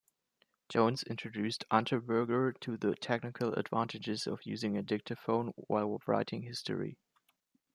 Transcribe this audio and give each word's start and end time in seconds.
Jones 0.67 1.03
introduced 1.03 1.63
Unterberger 1.69 2.59
to 2.61 2.75
the 2.75 2.95
technical 2.95 3.53
advantages 3.53 4.25
of 4.25 4.39
using 4.45 4.75
a 4.75 4.81
dictaphone 4.81 5.53
while 5.57 6.01
writing 6.07 6.41
history. 6.41 6.97